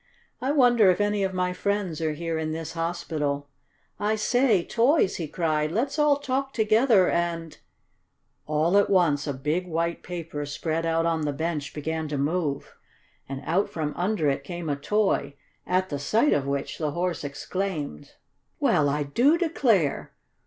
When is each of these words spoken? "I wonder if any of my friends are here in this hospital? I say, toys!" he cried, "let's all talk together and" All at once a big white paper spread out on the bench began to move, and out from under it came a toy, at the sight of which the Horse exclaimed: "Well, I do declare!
"I 0.41 0.49
wonder 0.51 0.89
if 0.89 0.99
any 0.99 1.21
of 1.21 1.31
my 1.31 1.53
friends 1.53 2.01
are 2.01 2.13
here 2.13 2.39
in 2.39 2.53
this 2.53 2.73
hospital? 2.73 3.49
I 3.99 4.15
say, 4.15 4.65
toys!" 4.65 5.17
he 5.17 5.27
cried, 5.27 5.71
"let's 5.71 5.99
all 5.99 6.17
talk 6.17 6.53
together 6.53 7.07
and" 7.07 7.59
All 8.47 8.79
at 8.79 8.89
once 8.89 9.27
a 9.27 9.33
big 9.35 9.67
white 9.67 10.01
paper 10.01 10.43
spread 10.47 10.87
out 10.87 11.05
on 11.05 11.21
the 11.21 11.31
bench 11.33 11.71
began 11.75 12.07
to 12.07 12.17
move, 12.17 12.75
and 13.29 13.43
out 13.45 13.69
from 13.69 13.93
under 13.95 14.27
it 14.27 14.43
came 14.43 14.69
a 14.69 14.75
toy, 14.75 15.35
at 15.67 15.89
the 15.89 15.99
sight 15.99 16.33
of 16.33 16.47
which 16.47 16.79
the 16.79 16.93
Horse 16.93 17.23
exclaimed: 17.23 18.15
"Well, 18.59 18.89
I 18.89 19.03
do 19.03 19.37
declare! 19.37 20.13